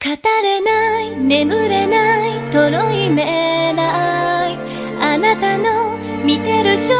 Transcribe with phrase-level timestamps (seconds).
[0.00, 0.10] 語
[0.42, 4.56] れない眠れないとろいめない。
[5.00, 6.94] あなたの見てる正